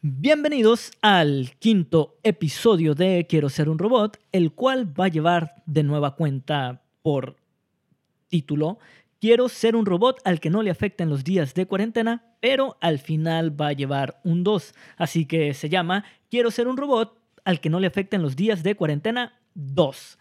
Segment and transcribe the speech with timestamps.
[0.00, 5.82] Bienvenidos al quinto episodio de Quiero ser un robot, el cual va a llevar de
[5.82, 7.34] nueva cuenta por
[8.28, 8.78] título
[9.20, 13.00] Quiero ser un robot al que no le afecten los días de cuarentena, pero al
[13.00, 14.72] final va a llevar un 2.
[14.98, 18.62] Así que se llama Quiero ser un robot al que no le afecten los días
[18.62, 20.16] de cuarentena 2.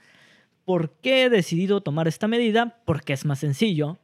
[0.66, 2.82] ¿Por qué he decidido tomar esta medida?
[2.84, 4.00] Porque es más sencillo.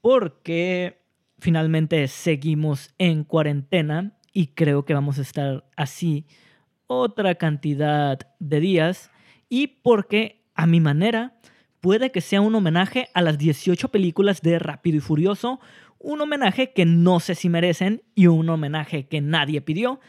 [0.00, 1.02] Porque
[1.38, 6.26] finalmente seguimos en cuarentena y creo que vamos a estar así
[6.88, 9.10] otra cantidad de días
[9.48, 11.40] y porque a mi manera
[11.80, 15.58] puede que sea un homenaje a las 18 películas de Rápido y Furioso,
[15.98, 20.00] un homenaje que no sé si merecen y un homenaje que nadie pidió,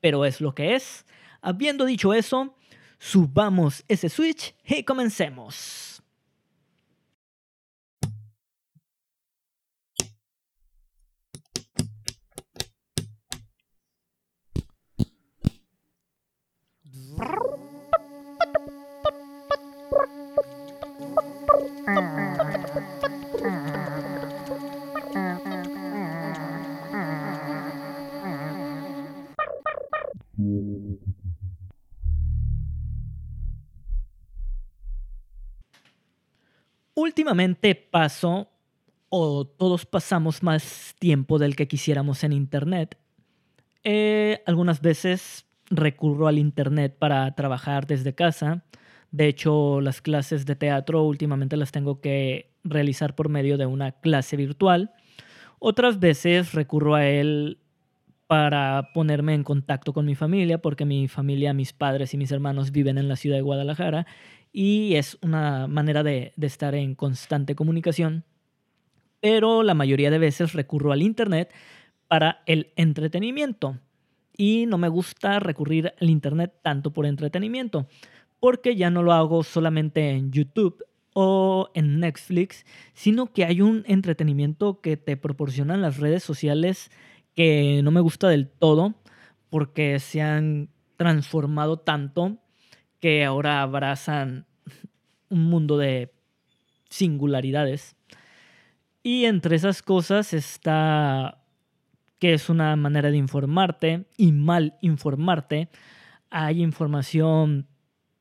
[0.00, 1.06] pero es lo que es.
[1.40, 2.56] Habiendo dicho eso,
[2.98, 5.95] subamos ese switch y comencemos.
[36.94, 38.48] Últimamente paso,
[39.08, 42.98] o todos pasamos más tiempo del que quisiéramos en Internet.
[43.84, 48.64] Eh, algunas veces recurro al Internet para trabajar desde casa.
[49.10, 53.92] De hecho, las clases de teatro últimamente las tengo que realizar por medio de una
[53.92, 54.92] clase virtual.
[55.58, 57.58] Otras veces recurro a él
[58.26, 62.72] para ponerme en contacto con mi familia, porque mi familia, mis padres y mis hermanos
[62.72, 64.06] viven en la ciudad de Guadalajara
[64.52, 68.24] y es una manera de, de estar en constante comunicación.
[69.20, 71.52] Pero la mayoría de veces recurro al Internet
[72.08, 73.78] para el entretenimiento
[74.36, 77.88] y no me gusta recurrir al Internet tanto por entretenimiento,
[78.40, 83.84] porque ya no lo hago solamente en YouTube o en Netflix, sino que hay un
[83.86, 86.90] entretenimiento que te proporcionan las redes sociales
[87.34, 88.94] que no me gusta del todo,
[89.48, 92.38] porque se han transformado tanto
[93.00, 94.46] que ahora abrazan
[95.30, 96.12] un mundo de
[96.88, 97.96] singularidades.
[99.02, 101.45] Y entre esas cosas está
[102.18, 105.68] que es una manera de informarte y mal informarte.
[106.30, 107.66] Hay información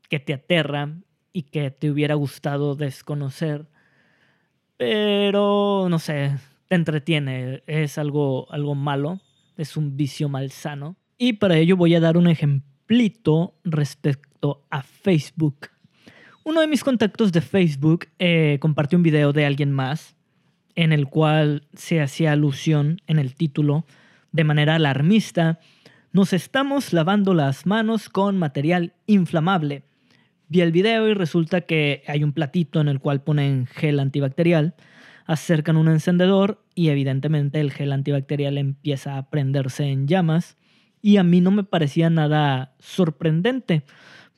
[0.09, 0.89] que te aterra
[1.31, 3.67] y que te hubiera gustado desconocer,
[4.77, 9.19] pero no sé, te entretiene, es algo, algo malo,
[9.57, 10.95] es un vicio malsano.
[11.17, 15.69] Y para ello voy a dar un ejemplito respecto a Facebook.
[16.43, 20.14] Uno de mis contactos de Facebook eh, compartió un video de alguien más
[20.75, 23.85] en el cual se hacía alusión en el título
[24.31, 25.59] de manera alarmista,
[26.11, 29.83] nos estamos lavando las manos con material inflamable.
[30.47, 34.75] Vi el video y resulta que hay un platito en el cual ponen gel antibacterial,
[35.25, 40.57] acercan un encendedor y evidentemente el gel antibacterial empieza a prenderse en llamas
[41.01, 43.83] y a mí no me parecía nada sorprendente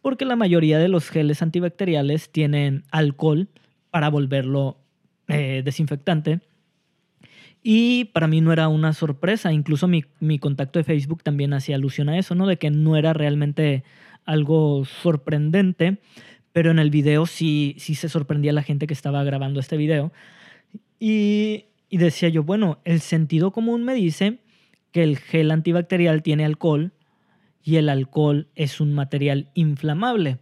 [0.02, 3.50] porque la mayoría de los geles antibacteriales tienen alcohol
[3.90, 4.80] para volverlo
[5.28, 6.40] eh, desinfectante.
[7.64, 11.76] Y para mí no era una sorpresa, incluso mi, mi, contacto de Facebook también hacía
[11.76, 12.48] alusión a eso, ¿no?
[12.48, 13.84] De que no era realmente
[14.26, 15.98] algo sorprendente,
[16.54, 20.14] pero en el video sí, sí se sorprendía la gente que estaba grabando este video.
[21.00, 24.40] Y, y decía yo, bueno, el sentido común me dice
[24.92, 26.94] que el gel antibacterial tiene alcohol
[27.64, 30.40] y el alcohol es un material inflamable.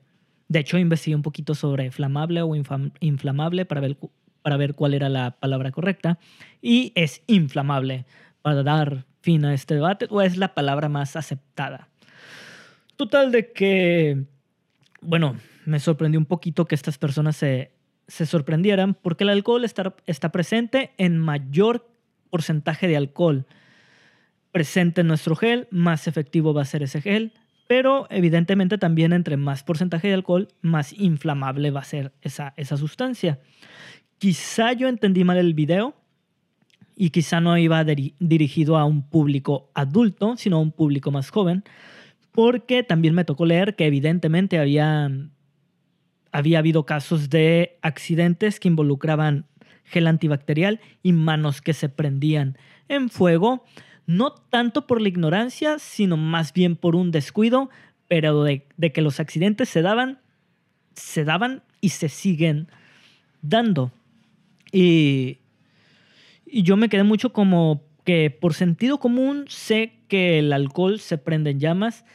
[0.48, 3.98] De hecho, investigué un poquito sobre flamable o inflamable para ver
[4.46, 6.20] para ver cuál era la palabra correcta.
[6.62, 8.06] Y es inflamable
[8.44, 11.90] para dar fin a este debate, o es la palabra más aceptada.
[12.96, 14.26] Total de que,
[15.02, 15.36] bueno,
[15.66, 17.72] me sorprendió un poquito que estas personas se,
[18.08, 21.90] se sorprendieran porque el alcohol está, está presente en mayor
[22.30, 23.48] porcentaje de alcohol
[24.52, 27.34] presente en nuestro gel, más efectivo va a ser ese gel,
[27.68, 32.78] pero evidentemente también entre más porcentaje de alcohol, más inflamable va a ser esa, esa
[32.78, 33.40] sustancia.
[34.18, 35.94] Quizá yo entendí mal el video
[36.96, 41.64] y quizá no iba dirigido a un público adulto, sino a un público más joven,
[42.32, 45.12] porque también me tocó leer que evidentemente había,
[46.32, 49.46] había habido casos de accidentes que involucraban
[49.84, 52.58] gel antibacterial y manos que se prendían
[52.88, 53.66] en fuego,
[54.08, 57.70] no tanto por la ignorancia, sino más bien por un descuido,
[58.08, 60.20] pero de, de que los accidentes se daban,
[60.94, 62.68] se daban y se siguen
[63.42, 63.92] dando.
[64.78, 65.40] Y,
[66.46, 71.50] yo me quedé mucho como porque por sentido común sé que el alcohol se prende
[71.50, 72.06] en llamas,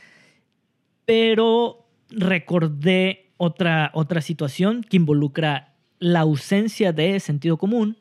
[1.05, 7.97] pero recordé otra, otra situación que involucra la ausencia de sentido común.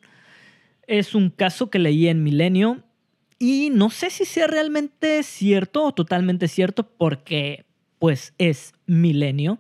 [0.86, 2.84] Es un caso que leí en Milenio
[3.40, 7.66] y no sé si sea realmente cierto o totalmente cierto porque
[7.98, 9.58] pues es Milenio,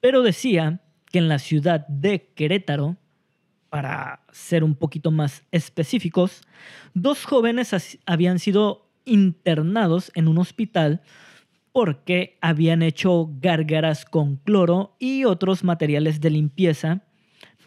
[0.00, 0.80] pero decía
[1.12, 2.96] que en la ciudad de Querétaro,
[3.76, 6.40] para ser un poquito más específicos,
[6.94, 11.02] dos jóvenes habían sido internados en un hospital
[11.72, 17.02] porque habían hecho gárgaras con cloro y otros materiales de limpieza,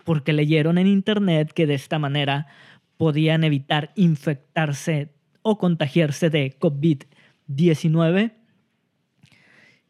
[0.03, 2.47] porque leyeron en internet que de esta manera
[2.97, 5.13] podían evitar infectarse
[5.43, 8.31] o contagiarse de COVID-19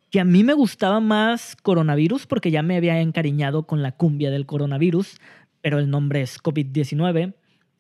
[0.10, 4.32] que a mí me gustaba más coronavirus porque ya me había encariñado con la cumbia
[4.32, 5.20] del coronavirus,
[5.62, 7.34] pero el nombre es COVID-19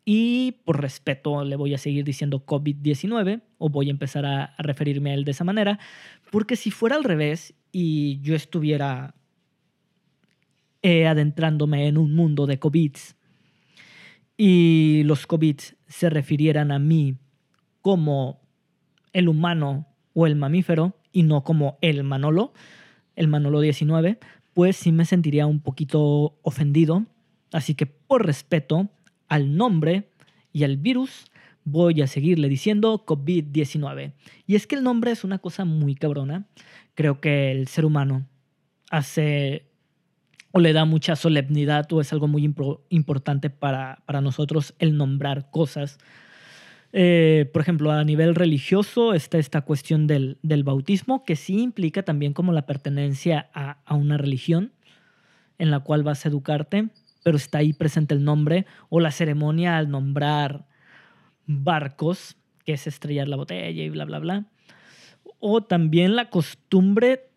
[0.06, 5.12] y por respeto le voy a seguir diciendo COVID-19 o voy a empezar a, referirme
[5.12, 5.80] a él de esa manera,
[6.32, 9.16] porque si fuera al revés y yo estuviera
[10.82, 12.96] eh, adentrándome en un mundo de COVID
[14.38, 17.18] y los COVID se refirieran a mí
[17.82, 18.42] como
[19.14, 22.54] el humano o el mamífero, y no como el Manolo,
[23.16, 24.20] el Manolo 19,
[24.54, 27.06] pues sí me sentiría un poquito ofendido.
[27.52, 28.90] Así que por respeto
[29.28, 30.10] al nombre
[30.54, 31.26] y al virus,
[31.64, 34.14] voy a seguirle diciendo COVID-19.
[34.48, 36.48] Y es que el nombre es una cosa muy cabrona.
[36.96, 38.28] Creo que el ser humano
[38.90, 39.66] hace
[40.52, 42.52] o le da mucha solemnidad o es algo muy
[42.90, 46.00] importante para, para nosotros el nombrar cosas
[46.92, 52.34] eh, por ejemplo, a nivel religioso está esta cuestión del, bautismo, que sí implica también
[52.34, 54.72] como la pertenencia a, una religión
[55.58, 56.90] en la cual vas a educarte,
[57.24, 60.68] pero está ahí presente el nombre, o la ceremonia al nombrar
[61.46, 64.46] barcos, que es estrellar la botella y bla, bla, bla.
[65.40, 67.30] O también la costumbre,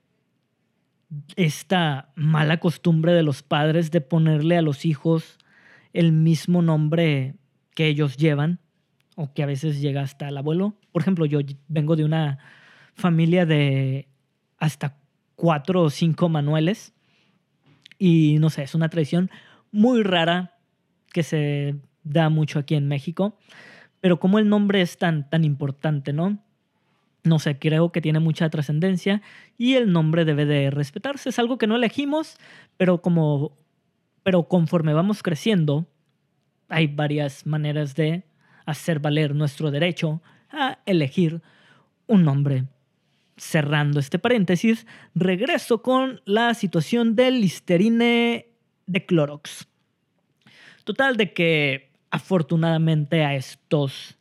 [1.36, 5.38] esta mala costumbre de los padres de ponerle a los hijos
[5.92, 7.34] el mismo nombre
[7.74, 8.60] que ellos llevan
[9.16, 10.76] o que a veces llega hasta el abuelo.
[10.90, 12.38] Por ejemplo, yo vengo de una
[12.94, 14.08] familia de
[14.58, 14.96] hasta
[15.36, 16.94] cuatro o cinco manueles
[17.98, 19.30] y no sé, es una tradición
[19.72, 20.56] muy rara
[21.12, 23.36] que se da mucho aquí en México,
[24.00, 26.38] pero como el nombre es tan, tan importante, ¿no?
[27.24, 29.22] No sé, creo que tiene mucha trascendencia
[29.56, 31.28] y el nombre debe de respetarse.
[31.28, 32.36] Es algo que no elegimos,
[32.76, 33.56] pero como
[34.22, 35.86] pero conforme vamos creciendo,
[36.68, 38.24] hay varias maneras de
[38.66, 41.42] hacer valer nuestro derecho a elegir
[42.06, 42.64] un nombre.
[43.36, 48.51] Cerrando este paréntesis, regreso con la situación del Listerine
[48.86, 49.66] de Clorox.
[50.84, 54.16] Total de que afortunadamente a estos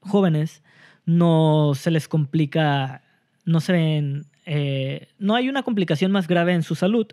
[0.00, 0.62] jóvenes
[1.06, 3.02] no se les complica,
[3.44, 7.06] no se ven, eh, no hay una complicación más grave en su salud,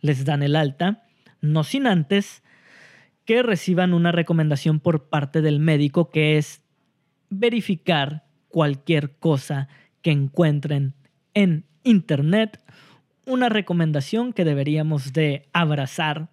[0.00, 1.04] les dan el alta,
[1.40, 2.42] no sin antes
[3.24, 6.62] que reciban una recomendación por parte del médico que es
[7.28, 9.68] verificar cualquier cosa
[10.02, 10.94] que encuentren
[11.34, 12.60] en internet,
[13.26, 16.28] una recomendación que deberíamos de abrazar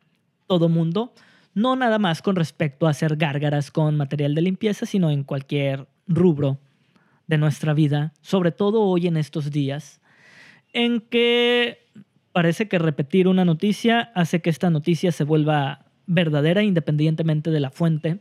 [0.47, 1.13] todo mundo,
[1.53, 5.87] no nada más con respecto a hacer gárgaras con material de limpieza, sino en cualquier
[6.07, 6.59] rubro
[7.27, 10.01] de nuestra vida, sobre todo hoy en estos días,
[10.73, 11.85] en que
[12.31, 17.71] parece que repetir una noticia hace que esta noticia se vuelva verdadera independientemente de la
[17.71, 18.19] fuente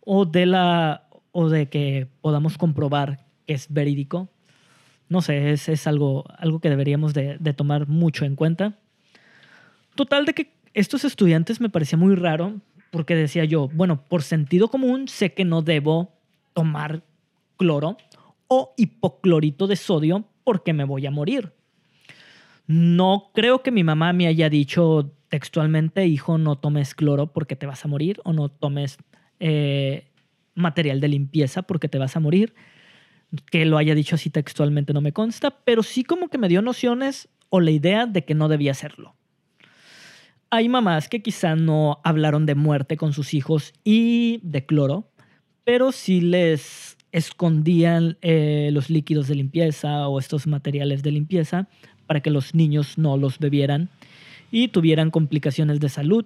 [0.00, 4.28] o de la o de que podamos comprobar que es verídico.
[5.08, 8.78] No sé, es, es algo, algo que deberíamos de, de, tomar mucho en cuenta.
[9.94, 12.60] Total de que estos estudiantes me parecía muy raro
[12.90, 16.12] porque decía yo, bueno, por sentido común sé que no debo
[16.54, 17.02] tomar
[17.56, 17.96] cloro
[18.48, 21.52] o hipoclorito de sodio porque me voy a morir.
[22.66, 27.66] No creo que mi mamá me haya dicho textualmente, hijo, no tomes cloro porque te
[27.66, 28.98] vas a morir o no tomes
[29.40, 30.06] eh,
[30.54, 32.54] material de limpieza porque te vas a morir.
[33.50, 36.62] Que lo haya dicho así textualmente no me consta, pero sí como que me dio
[36.62, 39.14] nociones o la idea de que no debía hacerlo.
[40.50, 45.10] Hay mamás que quizá no hablaron de muerte con sus hijos y de cloro,
[45.64, 51.68] pero sí les escondían eh, los líquidos de limpieza o estos materiales de limpieza
[52.06, 53.90] para que los niños no los bebieran
[54.50, 56.24] y tuvieran complicaciones de salud.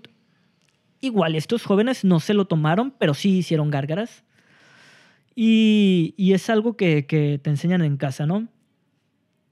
[1.01, 4.23] Igual estos jóvenes no se lo tomaron, pero sí hicieron gárgaras.
[5.35, 8.49] Y, es algo que, que te enseñan en casa, ¿no?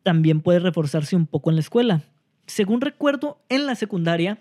[0.03, 2.03] También puede reforzarse un poco en la escuela.
[2.47, 4.39] Según recuerdo, en la secundaria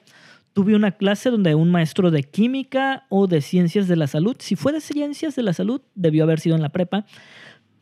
[0.54, 4.56] tuve una clase donde un maestro de química o de ciencias de la salud, si
[4.56, 7.06] fue de ciencias de la salud, debió haber sido en la prepa,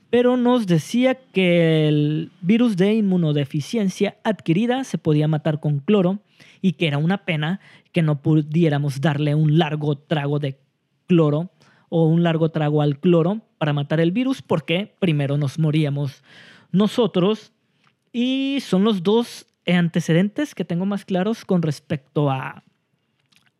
[0.09, 6.19] pero nos decía que el virus de inmunodeficiencia adquirida se podía matar con cloro
[6.61, 7.59] y que era una pena
[7.91, 10.59] que no pudiéramos darle un largo trago de
[11.07, 11.51] cloro
[11.89, 16.23] o un largo trago al cloro para matar el virus porque primero nos moríamos
[16.71, 17.51] nosotros
[18.11, 22.63] y son los dos antecedentes que tengo más claros con respecto a,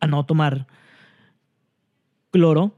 [0.06, 0.66] no tomar
[2.30, 2.74] cloro,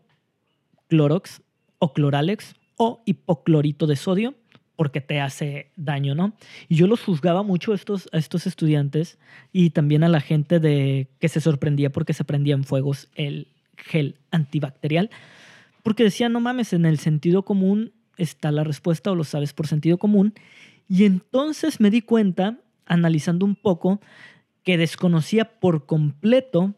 [0.89, 1.43] clorox
[1.79, 4.35] o cloralex o hipoclorito de sodio
[4.75, 6.33] porque te hace daño, ¿no?
[6.69, 9.19] Y yo los juzgaba mucho a estos, estos estudiantes
[9.53, 14.17] y también a la gente de que se sorprendía porque se prendían fuegos el gel
[14.31, 15.11] antibacterial,
[15.83, 19.67] porque decían, no mames, en el sentido común está la respuesta o lo sabes por
[19.67, 20.35] sentido común.
[20.89, 24.01] Y entonces me di cuenta, analizando un poco,
[24.65, 26.75] que desconocía por completo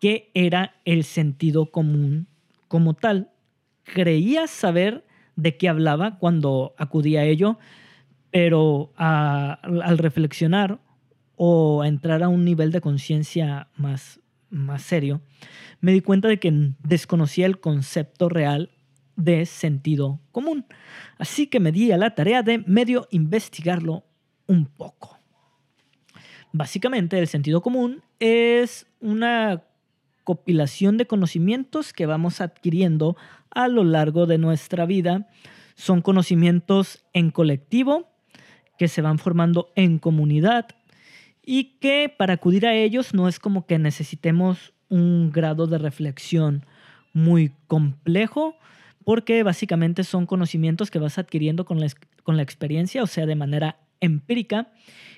[0.00, 2.26] qué era el sentido común
[2.68, 3.30] como tal.
[3.84, 5.04] Creía saber
[5.36, 7.58] de qué hablaba cuando acudía a ello,
[8.30, 10.80] pero al reflexionar
[11.36, 14.20] o entrar a un nivel de conciencia más,
[14.56, 15.20] más serio,
[15.80, 18.70] me di cuenta de que desconocía el concepto real
[19.16, 20.66] de sentido común.
[21.18, 24.04] Así que me di a la tarea de medio investigarlo
[24.46, 25.18] un poco.
[26.52, 29.64] Básicamente el sentido común es una
[30.24, 33.16] compilación de conocimientos que vamos adquiriendo
[33.50, 35.28] a lo largo de nuestra vida.
[35.74, 38.08] Son conocimientos en colectivo
[38.78, 40.66] que se van formando en comunidad
[41.48, 46.66] y que para acudir a ellos no es como que necesitemos un grado de reflexión
[47.12, 48.56] muy complejo,
[49.04, 51.86] porque básicamente son conocimientos que vas adquiriendo con la,
[52.24, 54.72] con la experiencia, o sea, de manera empírica,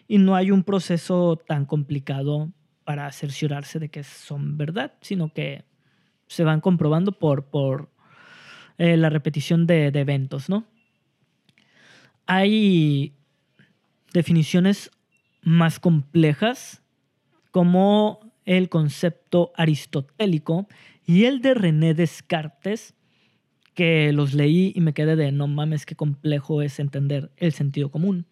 [0.06, 2.52] y no hay un proceso tan complicado
[2.84, 5.64] para cerciorarse de que son verdad, sino que
[6.26, 7.90] se van comprobando por, por
[8.76, 10.66] eh, la repetición de, de eventos, ¿no?
[12.26, 13.14] Hay
[14.12, 14.90] definiciones
[15.48, 16.82] más complejas
[17.50, 20.68] como el concepto aristotélico
[21.04, 22.94] y el de René Descartes,
[23.74, 27.90] que los leí y me quedé de no mames, qué complejo es entender el sentido
[27.90, 28.26] común.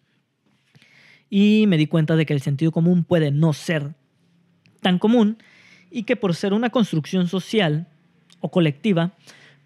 [1.29, 3.95] Y me di cuenta de que el sentido común puede no ser
[4.81, 5.37] tan común
[5.89, 7.87] y que por ser una construcción social
[8.39, 9.13] o colectiva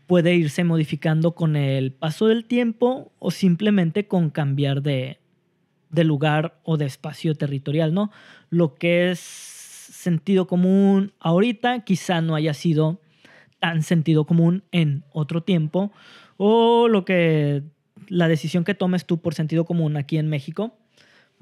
[0.08, 5.21] puede irse modificando con el paso del tiempo o simplemente con cambiar de,
[5.94, 8.12] lugar o de espacio territorial, ¿no?
[8.50, 13.00] Lo que es sentido común ahorita quizá no haya sido
[13.60, 15.92] tan sentido común en otro tiempo
[16.38, 17.64] o lo que
[18.08, 20.76] la decisión que tomes tú por sentido común aquí en México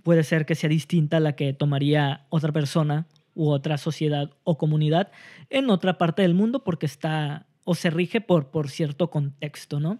[0.04, 4.58] puede ser que sea distinta a la que tomaría otra persona u otra sociedad o
[4.58, 5.12] comunidad
[5.50, 10.00] en otra parte del mundo porque está o se rige por, por cierto contexto, ¿no?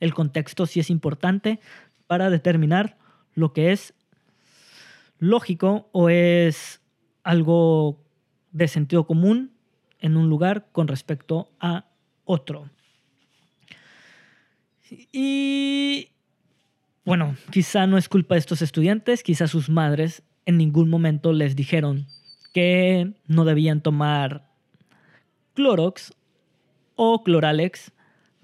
[0.00, 1.58] El contexto sí es importante
[2.06, 2.96] para determinar
[3.38, 3.94] lo que es
[5.18, 6.80] lógico o es
[7.22, 8.04] algo
[8.50, 9.52] de sentido común
[10.00, 11.86] en un lugar con respecto a
[12.24, 12.68] otro.
[15.12, 16.08] Y
[17.04, 21.54] bueno, quizá no es culpa de estos estudiantes, quizá sus madres en ningún momento les
[21.54, 22.06] dijeron
[22.52, 24.50] que no debían tomar
[25.54, 26.12] Clorox
[26.96, 27.92] o Cloralex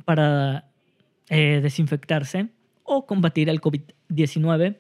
[0.05, 0.71] para
[1.31, 2.51] eh, desinfectarse
[2.85, 4.77] o combatir el COVID-19.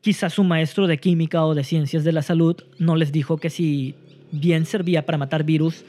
[0.00, 3.50] Quizás su maestro de química o de ciencias de la salud no les dijo que
[3.50, 3.94] si
[4.32, 5.84] bien servía para matar virus,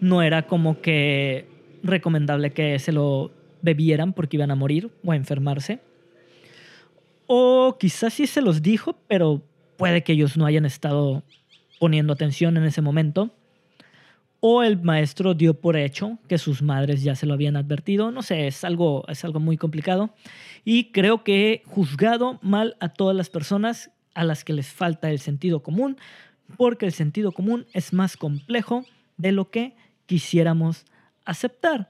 [0.00, 1.46] no era como que
[1.82, 3.30] recomendable que se lo
[3.62, 5.80] bebieran porque iban a morir o a enfermarse.
[7.26, 9.42] O quizás sí se los dijo, pero
[9.76, 11.22] puede que ellos no hayan estado
[11.78, 13.30] poniendo atención en ese momento.
[14.44, 18.10] O el maestro dio por hecho que sus madres ya se lo habían advertido.
[18.10, 20.10] No sé, es algo, es algo muy complicado.
[20.64, 25.12] Y creo que he juzgado mal a todas las personas a las que les falta
[25.12, 25.96] el sentido común,
[26.56, 28.84] porque el sentido común es más complejo
[29.16, 30.86] de lo que quisiéramos
[31.24, 31.88] aceptar.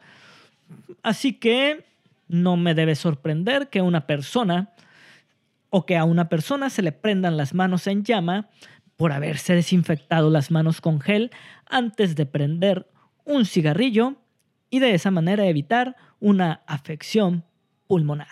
[1.03, 1.87] Así que
[2.29, 4.75] no me debe sorprender que una persona
[5.71, 8.51] o que a una persona se le prendan las manos en llama
[9.03, 11.33] por haberse desinfectado las manos con gel
[11.67, 12.87] antes de prender
[13.25, 14.15] un cigarrillo
[14.71, 17.43] y de esa manera evitar una afección
[17.89, 18.29] pulmonar.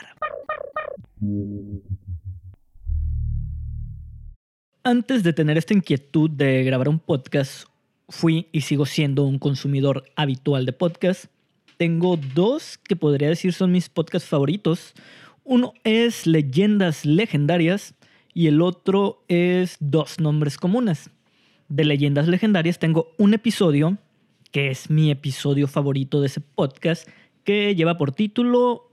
[4.84, 7.66] Antes de tener esta inquietud de grabar un podcast,
[8.08, 11.24] fui y sigo siendo un consumidor habitual de podcast.
[11.78, 14.94] Tengo dos que podría decir son mis podcasts favoritos.
[15.42, 17.96] Uno es Leyendas Legendarias
[18.34, 21.10] y el otro es dos nombres comunes.
[21.68, 23.98] de Leyendas Legendarias tengo un episodio
[24.50, 27.08] que es mi episodio favorito de ese podcast,
[27.44, 28.90] que lleva por título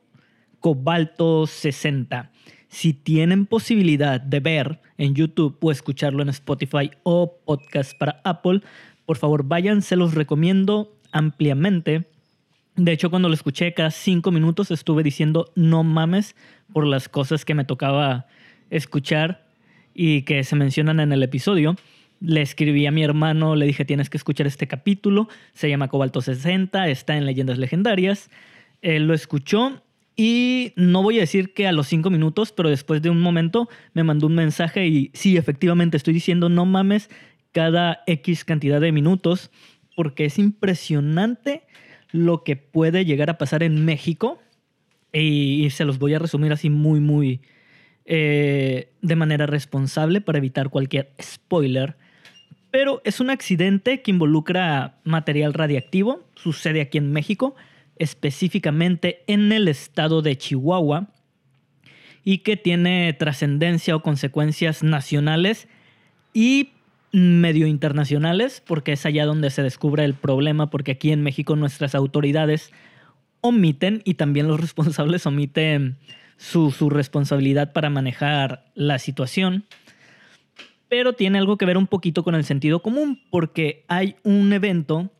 [0.59, 2.31] Cobalto 60.
[2.69, 8.61] Si tienen posibilidad de ver en YouTube o escucharlo en Spotify o podcast para Apple,
[9.05, 12.07] por favor vayan, se los recomiendo ampliamente.
[12.75, 16.35] De hecho, cuando lo escuché cada cinco minutos estuve diciendo no mames
[16.73, 18.27] por las cosas que me tocaba
[18.69, 19.47] escuchar
[19.93, 21.75] y que se mencionan en el episodio.
[22.19, 26.21] Le escribí a mi hermano, le dije tienes que escuchar este capítulo, se llama Cobalto
[26.21, 28.29] 60, está en Leyendas Legendarias.
[28.81, 29.81] Él lo escuchó
[30.15, 33.69] y no voy a decir que a los cinco minutos, pero después de un momento
[33.93, 37.09] me mandó un mensaje y sí, efectivamente estoy diciendo no mames
[37.51, 39.51] cada X cantidad de minutos
[39.95, 41.63] porque es impresionante
[42.11, 44.39] lo que puede llegar a pasar en México
[45.13, 47.41] y, se los voy a resumir así muy, muy
[48.09, 51.97] eh, de manera responsable para evitar cualquier spoiler.
[52.71, 57.55] Pero es un accidente que involucra material radiactivo, sucede aquí en México,
[57.97, 61.09] específicamente en el estado de Chihuahua,
[62.23, 65.67] y que tiene trascendencia o consecuencias nacionales
[66.33, 66.71] y
[67.11, 71.93] medio internacionales, porque es allá donde se descubre el problema, porque aquí en México nuestras
[71.93, 72.71] autoridades
[73.41, 75.97] omiten y también los responsables omiten
[76.37, 79.65] su, responsabilidad para manejar la situación.
[80.87, 85.11] Pero tiene algo que ver un poquito con el sentido común, porque hay un evento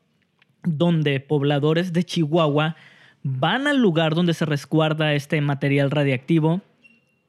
[0.63, 2.75] donde pobladores de Chihuahua
[3.23, 6.61] van al lugar donde se resguarda este material radiactivo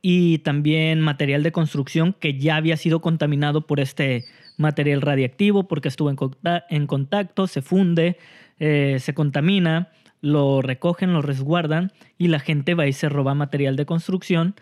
[0.00, 4.24] y también material de construcción que ya había sido contaminado por este
[4.56, 8.16] material radiactivo porque estuvo en, contacto, se funde,
[8.60, 9.90] eh, se contamina,
[10.20, 14.54] lo recogen, lo resguardan y la gente va y se roba material de construcción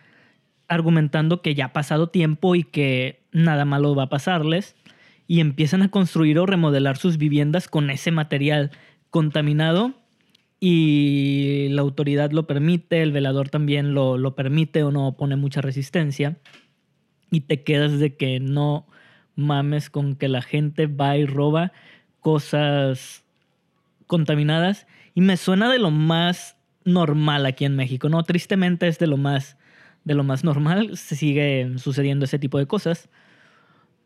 [0.68, 4.74] argumentando que ya ha pasado tiempo y que nada malo va a pasarles
[5.28, 8.70] y empiezan a construir o remodelar sus viviendas con ese material
[9.10, 9.94] contaminado
[10.58, 15.60] y la autoridad lo permite, el velador también lo, lo permite o no pone mucha
[15.60, 16.36] resistencia
[17.30, 18.86] y te quedas de que no
[19.34, 21.72] mames con que la gente va y roba
[22.20, 23.24] cosas
[24.06, 28.22] contaminadas y me suena de lo más normal aquí en México, ¿no?
[28.22, 29.56] Tristemente es de lo más
[30.04, 33.08] de lo más normal, se sigue sucediendo ese tipo de cosas.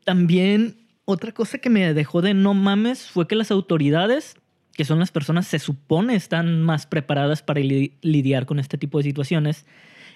[0.05, 4.37] También otra cosa que me dejó de no mames fue que las autoridades
[4.73, 9.05] que son las personas se supone están más preparadas para lidiar con este tipo de
[9.05, 9.67] situaciones,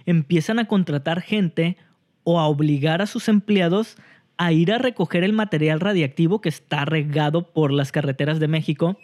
[0.07, 1.77] empiezan a contratar gente
[2.23, 3.97] o a obligar a sus empleados
[4.39, 8.97] a ir a recoger el material radiactivo que está regado por las carreteras de México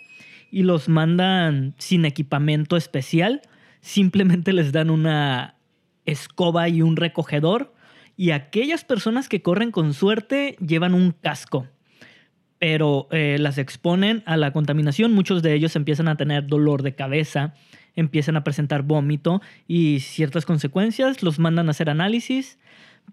[0.50, 3.42] y los mandan sin equipamiento especial,
[3.80, 5.56] simplemente les dan una
[6.04, 7.74] escoba y un recogedor
[8.16, 11.66] y aquellas personas que corren con suerte llevan un casco
[12.60, 15.14] pero eh, las exponen a la contaminación.
[15.14, 17.54] Muchos de ellos empiezan a tener dolor de cabeza,
[17.96, 22.58] empiezan a presentar vómito y ciertas consecuencias, los mandan a hacer análisis,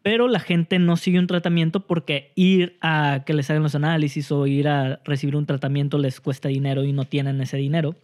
[0.01, 4.31] pero la gente no sigue un tratamiento porque ir a que les hagan los análisis
[4.31, 7.95] o ir a recibir un tratamiento les cuesta dinero y no tienen ese dinero.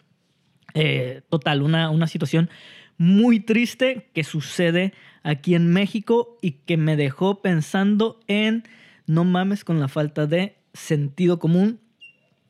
[0.73, 2.49] Eh, total, una, una situación
[2.97, 8.63] muy triste que sucede aquí en México y que me dejó pensando en
[9.06, 11.79] no mames con la falta de sentido común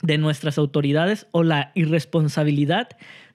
[0.01, 2.89] de nuestras autoridades o la irresponsabilidad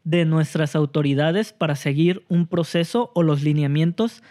[0.05, 4.23] de nuestras autoridades para seguir un proceso o los lineamientos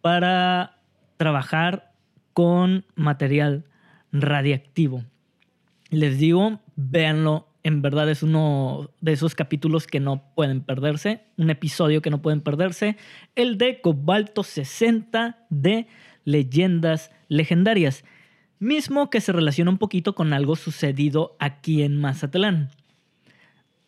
[0.00, 0.73] para
[1.16, 1.92] trabajar
[2.32, 3.64] con material
[4.12, 5.04] radiactivo.
[5.90, 11.50] Les digo, véanlo, en verdad es uno de esos capítulos que no pueden perderse, un
[11.50, 12.96] episodio que no pueden perderse,
[13.36, 15.86] el de Cobalto 60 de
[16.24, 18.04] Leyendas Legendarias
[18.58, 22.70] mismo que se relaciona un poquito con algo sucedido aquí en Mazatlán.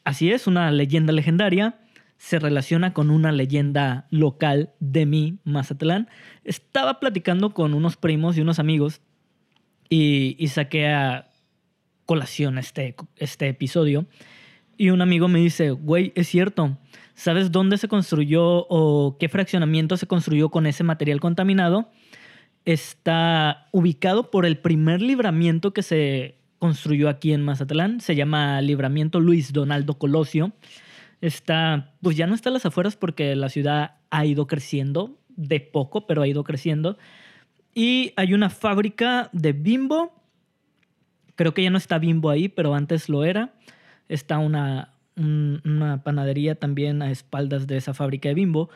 [0.05, 1.79] Así es, una leyenda legendaria
[2.19, 6.09] se relaciona con una leyenda local de mi Mazatlán.
[6.45, 9.01] Estaba platicando con unos primos y unos amigos
[9.89, 11.31] y, saqué a
[12.05, 14.07] colación este, este episodio.
[14.77, 16.79] Y un amigo me dice, güey, es cierto,
[17.15, 21.91] ¿sabes dónde se construyó o qué fraccionamiento se construyó con ese material contaminado?
[22.67, 28.01] está ubicado por el primer libramiento que se construyó aquí en Mazatlán.
[28.01, 30.53] Se llama Libramiento Luis Donaldo Colosio.
[31.21, 35.61] Está, pues ya no está a las afueras porque la ciudad ha ido creciendo, de
[35.61, 36.99] poco, pero ha ido creciendo.
[37.75, 40.15] Y hay una fábrica de bimbo.
[41.35, 43.55] Creo que ya no está bimbo ahí, pero antes lo era.
[44.09, 48.71] Está una, una panadería también a espaldas de esa fábrica de bimbo.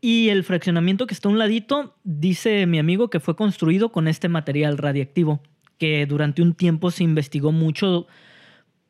[0.00, 4.08] Y el fraccionamiento que está a un ladito, dice mi amigo que fue construido con
[4.08, 5.40] este material radiactivo,
[5.78, 8.06] que durante un tiempo se investigó mucho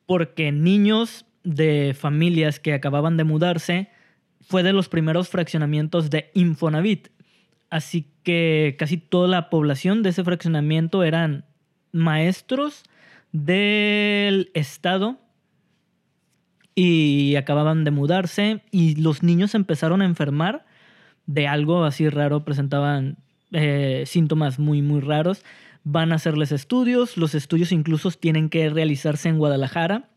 [0.05, 3.89] porque niños de familias que acababan de mudarse
[4.41, 7.07] fue de los primeros fraccionamientos de Infonavit.
[7.69, 11.45] Así que casi toda la población de ese fraccionamiento eran
[11.93, 12.83] maestros
[13.31, 15.19] del estado
[16.75, 20.65] y acababan de mudarse y los niños empezaron a enfermar
[21.25, 23.17] de algo así raro, presentaban
[23.51, 25.43] eh, síntomas muy, muy raros.
[25.83, 30.09] Van a hacerles estudios, los estudios incluso tienen que realizarse en Guadalajara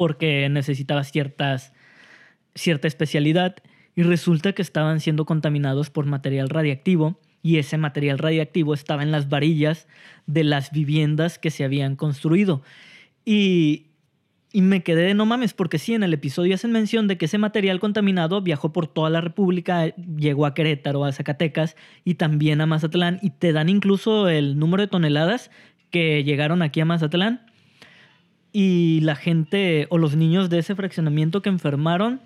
[0.00, 1.74] porque necesitaba ciertas,
[2.54, 3.56] cierta especialidad
[3.94, 9.10] y resulta que estaban siendo contaminados por material radiactivo y ese material radiactivo estaba en
[9.10, 9.86] las varillas
[10.24, 12.62] de las viviendas que se habían construido.
[13.26, 13.88] Y,
[14.54, 17.26] y me quedé de no mames, porque sí, en el episodio hacen mención de que
[17.26, 22.62] ese material contaminado viajó por toda la República, llegó a Querétaro, a Zacatecas y también
[22.62, 25.50] a Mazatlán, y te dan incluso el número de toneladas
[25.90, 27.49] que llegaron aquí a Mazatlán.
[28.52, 32.20] Y la gente o los niños de ese fraccionamiento que enfermaron,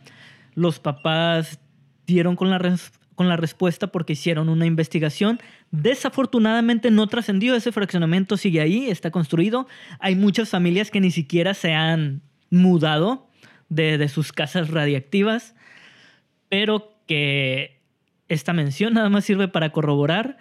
[0.55, 1.61] los papás
[2.07, 2.79] dieron con la,
[3.15, 5.39] con la respuesta porque hicieron una investigación.
[5.71, 9.67] Desafortunadamente no trascendió, ese fraccionamiento sigue ahí, está construido.
[10.01, 13.29] Hay muchas familias que ni siquiera se han mudado
[13.69, 15.55] de, de sus casas radiactivas,
[16.49, 17.83] pero que
[18.29, 20.39] esta mención nada más sirve para corroborar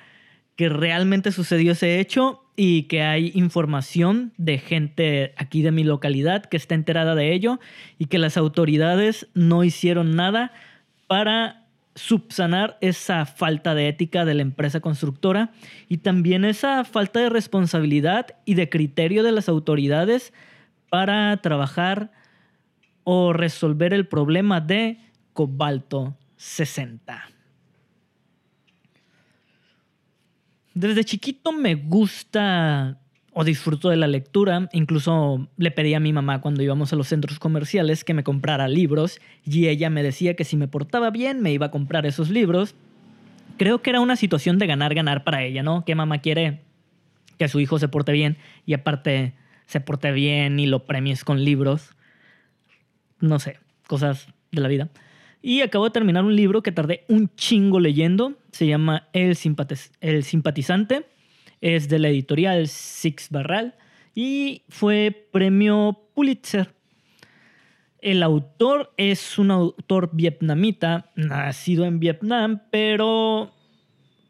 [0.56, 6.46] que realmente sucedió ese hecho y que hay información de gente aquí de mi localidad
[6.46, 7.60] que está enterada de ello
[7.98, 10.52] y que las autoridades no hicieron nada
[11.08, 11.64] para
[11.96, 15.52] subsanar esa falta de ética de la empresa constructora
[15.88, 20.34] y también esa falta de responsabilidad y de criterio de las autoridades
[20.90, 22.12] para trabajar
[23.04, 24.98] o resolver el problema de
[25.34, 27.33] cobalto 60.
[30.74, 33.00] Desde chiquito me gusta
[33.34, 34.70] o disfruto de la lectura.
[34.74, 38.68] Incluso le pedí a mi mamá cuando íbamos a los centros comerciales que me comprara
[38.68, 42.30] libros y ella me decía que si me portaba bien me iba a comprar esos
[42.30, 42.76] libros.
[43.58, 45.86] Creo que era una situación de ganar-ganar para ella, ¿no?
[45.86, 46.62] Que mamá quiere
[47.38, 49.34] que su hijo se porte bien y aparte
[49.66, 51.92] se porte bien y lo premies con libros.
[53.20, 53.58] No sé,
[53.88, 54.90] cosas de la vida.
[55.42, 58.34] Y acabo de terminar un libro que tardé un chingo leyendo.
[58.54, 61.08] Se llama El, Simpatizante
[61.60, 63.74] es de la editorial Six Barral
[64.14, 66.72] y fue premio Pulitzer.
[68.00, 73.52] El autor es un autor vietnamita, nacido en Vietnam, pero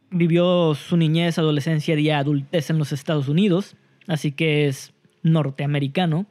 [0.09, 3.75] vivió su niñez, adolescencia y adultez en los Estados Unidos,
[4.07, 6.27] así que es norteamericano.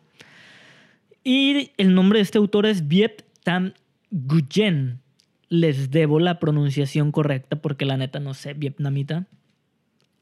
[1.22, 3.74] Y el nombre de este autor es Viet Tam
[4.11, 5.01] Nguyen.
[5.52, 9.26] Les debo la pronunciación correcta porque la neta no sé vietnamita.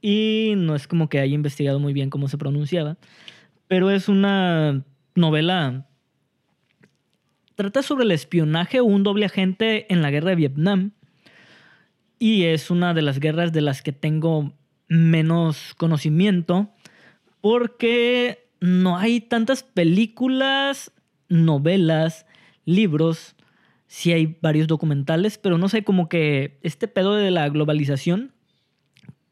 [0.02, 2.96] Y no es como que haya investigado muy bien cómo se pronunciaba,
[3.68, 5.86] pero es una novela...
[7.54, 10.92] Trata sobre el espionaje o un doble agente en la guerra de Vietnam
[12.18, 14.52] y es una de las guerras de las que tengo
[14.88, 16.72] menos conocimiento
[17.40, 20.90] porque no hay tantas películas,
[21.28, 22.26] novelas,
[22.64, 23.36] libros,
[23.90, 28.31] sí hay varios documentales, pero no sé, como que este pedo de la globalización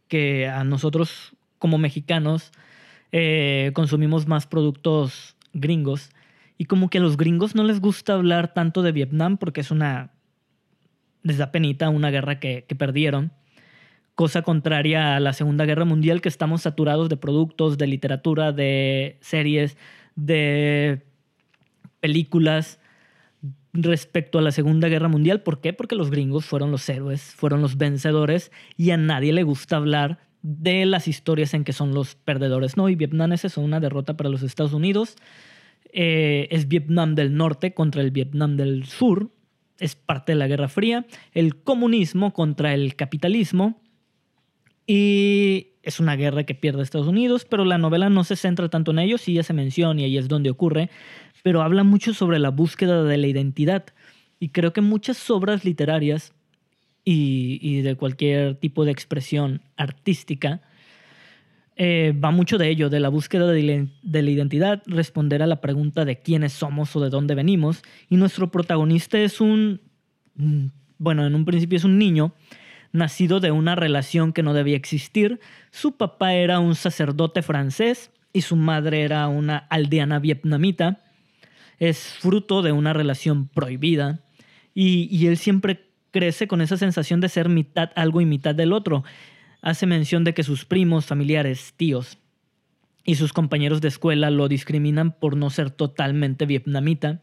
[0.09, 2.51] que a nosotros como mexicanos
[3.13, 6.11] eh, consumimos más productos gringos.
[6.59, 9.71] Y como que a los gringos no les gusta hablar tanto de Vietnam porque es
[9.71, 10.11] una...
[11.23, 13.31] les penita una guerra que, que perdieron.
[14.17, 19.19] Cosa contraria a la Segunda Guerra Mundial que estamos saturados de productos, de literatura, de
[19.21, 19.77] series,
[20.17, 21.07] de
[22.01, 22.78] películas
[23.73, 25.43] respecto a la Segunda Guerra Mundial.
[25.43, 25.73] ¿Por qué?
[25.73, 30.19] Porque los gringos fueron los héroes, fueron los vencedores y a nadie le gusta hablar
[30.43, 32.77] de las historias en que son los perdedores.
[32.77, 35.17] No, y Vietnam es una derrota para los Estados Unidos.
[35.93, 39.31] Eh, es Vietnam del Norte contra el Vietnam del Sur.
[39.79, 41.07] Es parte de la Guerra Fría.
[41.33, 43.81] El comunismo contra el capitalismo.
[44.87, 48.91] Y es una guerra que pierde Estados Unidos, pero la novela no se centra tanto
[48.91, 50.91] en ello, sí ya se menciona y ahí es donde ocurre,
[51.43, 53.87] pero habla mucho sobre la búsqueda de la identidad.
[54.41, 56.33] Y creo que muchas obras literarias
[57.05, 60.61] y, de cualquier tipo de expresión artística
[61.77, 65.61] eh, va mucho de ello, de la búsqueda de, de la identidad, responder a la
[65.61, 67.83] pregunta de quiénes somos o de dónde venimos.
[68.11, 69.81] Y nuestro protagonista es un,
[70.35, 70.67] mm,
[70.99, 72.35] bueno, en un principio es un niño
[72.93, 75.41] nacido de una relación que no debía existir.
[75.71, 81.01] Su papá era un sacerdote francés y su madre era una aldeana vietnamita
[81.79, 84.25] es fruto de una relación prohibida
[84.75, 89.03] y, él siempre crece con esa sensación de ser mitad algo y mitad del otro.
[89.61, 92.19] Hace mención de que sus primos, familiares, tíos
[93.05, 97.23] y sus compañeros de escuela lo discriminan por no ser totalmente vietnamita,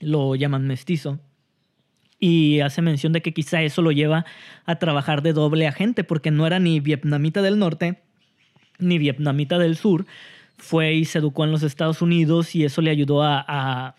[0.00, 1.20] lo llaman mestizo.
[2.18, 4.24] Y hace mención de que quizá eso lo lleva
[4.64, 8.02] a trabajar de doble agente, porque no era ni vietnamita del norte
[8.78, 10.06] ni vietnamita del sur.
[10.56, 13.94] Fue y se educó en los Estados Unidos y eso le ayudó a,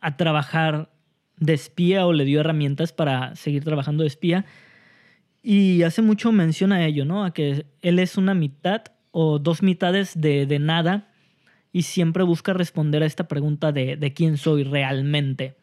[0.00, 0.90] a trabajar
[1.40, 4.44] de espía o le dio herramientas para seguir trabajando de espía.
[5.42, 7.24] Y hace mucho mención a ello, ¿no?
[7.24, 11.08] A que él es una mitad o dos mitades de, de nada
[11.72, 15.56] y siempre busca responder a esta pregunta de, de, quién soy realmente.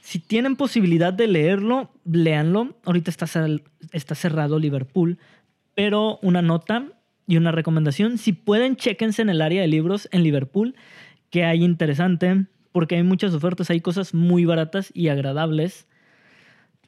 [0.00, 2.76] Si tienen posibilidad de leerlo, léanlo.
[2.84, 3.26] Ahorita está,
[3.92, 5.18] está cerrado Liverpool,
[5.74, 6.86] pero una nota
[7.28, 8.18] y una recomendación.
[8.18, 10.74] Si pueden, chéquense en el área de libros en Liverpool,
[11.30, 15.86] que hay interesante porque hay muchas ofertas, hay cosas muy baratas y agradables.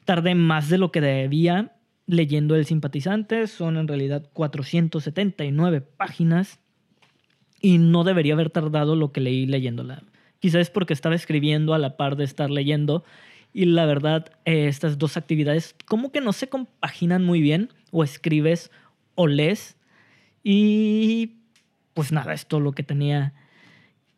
[0.03, 1.75] Tardé más de lo que debía
[2.07, 6.59] leyendo El simpatizante, son en realidad 479 páginas
[7.61, 10.03] y no debería haber tardado lo que leí leyéndola.
[10.39, 13.05] Quizás es porque estaba escribiendo a la par de estar leyendo
[13.53, 18.03] y la verdad eh, estas dos actividades como que no se compaginan muy bien, o
[18.03, 18.71] escribes
[19.15, 19.77] o lees
[20.43, 21.37] y
[21.93, 23.33] pues nada, es todo lo que tenía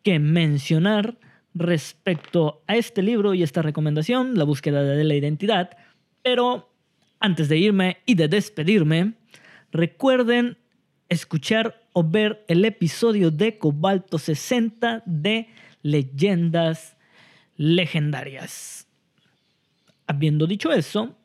[0.04, 1.18] que mencionar
[1.54, 5.78] respecto a este libro y esta recomendación, La búsqueda de la identidad.
[6.22, 6.70] Pero
[7.20, 9.14] antes de irme y de despedirme,
[9.72, 10.58] recuerden
[11.10, 15.48] escuchar o ver el episodio de Cobalto 60 de
[15.84, 16.98] Leyendas
[17.56, 18.88] Legendarias.
[20.08, 21.16] Habiendo dicho eso,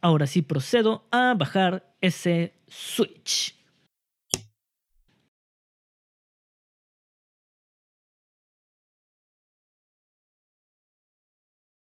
[0.00, 3.55] ahora sí procedo a bajar ese switch.